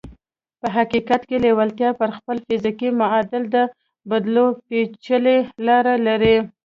[0.59, 3.57] په حقیقت کې لېوالتیا پر خپل فزیکي معادل د
[4.09, 6.35] بدلېدو پېچلې لارې لري